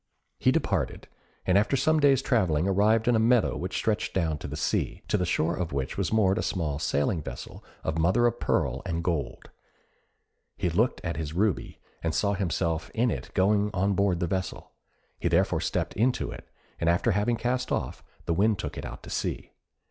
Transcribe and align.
He 0.39 0.51
departed, 0.51 1.07
and 1.45 1.59
after 1.59 1.77
some 1.77 1.99
days' 1.99 2.23
travelling 2.23 2.67
arrived 2.67 3.07
in 3.07 3.15
a 3.15 3.19
meadow 3.19 3.55
which 3.55 3.75
stretched 3.75 4.15
down 4.15 4.39
to 4.39 4.47
the 4.47 4.57
sea, 4.57 5.03
to 5.09 5.15
the 5.15 5.27
shore 5.27 5.55
of 5.55 5.73
which 5.73 5.95
was 5.95 6.11
moored 6.11 6.39
a 6.39 6.41
small 6.41 6.79
sailing 6.79 7.21
vessel 7.21 7.63
of 7.83 7.99
mother 7.99 8.25
of 8.25 8.39
pearl 8.39 8.81
and 8.83 9.03
gold. 9.03 9.51
He 10.57 10.71
looked 10.71 11.01
at 11.03 11.17
his 11.17 11.33
ruby, 11.33 11.77
and 12.01 12.15
saw 12.15 12.33
himself 12.33 12.89
in 12.95 13.11
it 13.11 13.29
going 13.35 13.69
on 13.75 13.93
board 13.93 14.19
the 14.19 14.25
vessel. 14.25 14.71
He 15.19 15.27
therefore 15.27 15.61
stepped 15.61 15.93
into 15.93 16.31
it, 16.31 16.49
and 16.79 16.89
after 16.89 17.11
having 17.11 17.35
cast 17.37 17.71
off, 17.71 18.03
the 18.25 18.33
wind 18.33 18.57
took 18.57 18.79
it 18.79 18.85
out 18.85 19.03
to 19.03 19.11
sea. 19.11 19.51